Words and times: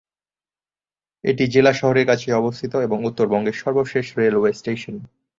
এটি 1.23 1.43
জেলা 1.47 1.73
শহরের 1.73 2.05
কাছেই 2.05 2.33
অবস্থিত 2.33 2.73
এবং 2.81 2.97
উত্তরবঙ্গের 3.05 3.55
সর্বশেষ 3.63 4.05
রেলওয়ে 4.17 4.51
স্টেশন। 4.53 4.95